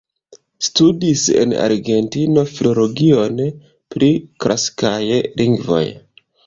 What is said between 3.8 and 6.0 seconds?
pri Klasikaj Lingvoj.